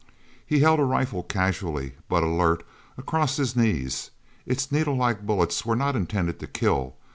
He 0.47 0.61
held 0.61 0.79
a 0.79 0.83
rifle 0.83 1.21
casually, 1.21 1.91
but 2.09 2.23
at 2.23 2.23
alert, 2.23 2.65
across 2.97 3.37
his 3.37 3.55
knees. 3.55 4.09
Its 4.47 4.71
needle 4.71 4.95
like 4.95 5.27
bullets 5.27 5.63
were 5.63 5.75
not 5.75 5.95
intended 5.95 6.39
to 6.39 6.47
kill. 6.47 6.95